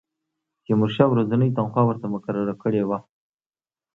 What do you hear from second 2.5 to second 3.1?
کړې وه.